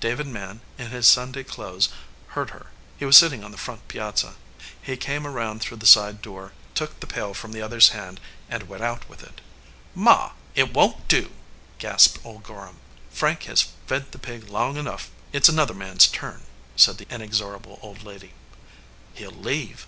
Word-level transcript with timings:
David 0.00 0.26
Mann, 0.28 0.62
in 0.78 0.88
his 0.88 1.06
Sunday 1.06 1.44
clothes, 1.44 1.90
heard 2.28 2.48
her. 2.48 2.68
He 2.96 3.04
was 3.04 3.14
sitting 3.18 3.44
on 3.44 3.50
the 3.50 3.58
front 3.58 3.86
piazza,. 3.88 4.36
He 4.80 4.96
came 4.96 5.26
around 5.26 5.60
through 5.60 5.76
the 5.76 5.86
side 5.86 6.22
door, 6.22 6.52
took 6.74 6.98
the 6.98 7.06
pail 7.06 7.34
from 7.34 7.52
the 7.52 7.60
other 7.60 7.74
man 7.76 7.80
s 7.82 7.88
hand, 7.90 8.20
and 8.48 8.70
went 8.70 8.82
out 8.82 9.06
with 9.06 9.22
it. 9.22 9.42
"Ma, 9.94 10.32
it 10.54 10.72
won 10.72 10.92
t 10.94 11.00
do!" 11.08 11.30
gasped 11.78 12.20
old 12.24 12.42
Gorham. 12.42 12.76
"Frank 13.10 13.42
has 13.42 13.66
fed 13.86 14.12
the 14.12 14.18
pig 14.18 14.48
long 14.48 14.78
enough. 14.78 15.10
It 15.30 15.44
s 15.44 15.50
an 15.50 15.58
other 15.58 15.74
man 15.74 15.96
s 15.96 16.06
turn," 16.06 16.44
said 16.74 16.96
the 16.96 17.06
inexorable 17.14 17.78
old 17.82 18.02
lady. 18.02 18.32
"He 19.12 19.26
ll 19.26 19.30
leave." 19.38 19.86